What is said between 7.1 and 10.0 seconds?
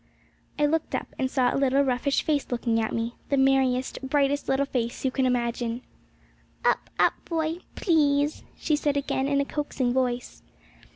boy, please!' she said again, in a coaxing